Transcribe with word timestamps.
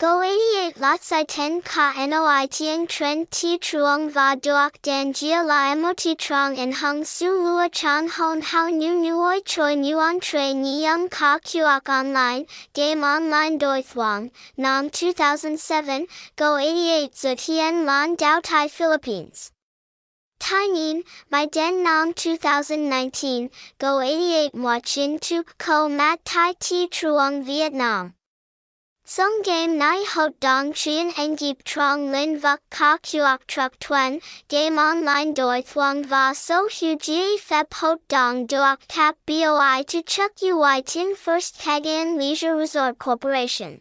Go 0.00 0.22
88 0.22 0.80
lots 0.80 1.12
I 1.12 1.24
10 1.24 1.60
ka 1.60 1.92
noi 2.06 2.46
tiang 2.46 2.86
tren 2.86 3.26
ti 3.30 3.58
truong 3.58 4.08
va 4.08 4.34
duok 4.34 4.80
dan 4.80 5.12
gia 5.12 5.42
la 5.42 5.74
ti 5.94 6.14
trong 6.14 6.56
and 6.56 6.72
hung 6.76 7.04
su 7.04 7.26
lua 7.26 7.68
chang 7.68 8.08
hon 8.08 8.40
how 8.40 8.70
nu 8.70 8.96
nuoi 8.96 9.42
choi 9.44 9.74
nuan 9.74 10.18
tre 10.18 10.54
ni 10.54 10.84
young 10.84 11.06
ka 11.10 11.38
kuok 11.40 11.90
online, 11.90 12.46
game 12.72 13.04
online 13.04 13.58
doi 13.58 13.82
thuong, 13.82 14.30
nam 14.56 14.88
2007, 14.88 16.06
go 16.34 16.56
88 16.56 17.14
zu 17.14 17.34
tien 17.36 17.84
lan 17.84 18.16
dao 18.16 18.40
tai 18.42 18.68
Philippines. 18.68 19.52
Tinin, 20.38 21.02
my 21.30 21.44
den 21.44 21.82
nam 21.82 22.14
2019, 22.14 23.50
go 23.78 24.00
88 24.00 24.54
moi 24.54 24.80
chin 24.80 25.18
tu 25.18 25.42
ko 25.58 25.90
mat 25.90 26.24
tai 26.24 26.54
ti 26.58 26.88
truong 26.88 27.44
Vietnam. 27.44 28.14
Sung 29.04 29.42
game 29.42 29.76
nai 29.76 30.04
hot 30.06 30.38
dong 30.40 30.72
chien 30.72 31.10
engip 31.12 31.64
trong 31.64 32.12
lin 32.12 32.38
vuk 32.38 32.60
ka 32.70 32.96
kuok 32.98 33.46
truck 33.46 33.78
tuen, 33.80 34.20
game 34.48 34.78
online 34.78 35.34
doi 35.34 35.62
thuong 35.62 36.04
va 36.04 36.32
so 36.32 36.68
hu 36.68 36.94
ji 36.96 37.36
feb 37.38 37.72
hot 37.72 37.98
dong 38.08 38.46
duok 38.46 38.78
tap 38.86 39.16
boi 39.26 39.82
to 39.82 40.02
chuk 40.02 40.32
ui 40.42 40.82
tin 40.82 41.16
first 41.16 41.58
Cagayan 41.58 42.18
Leisure 42.18 42.54
Resort 42.54 42.98
Corporation. 42.98 43.80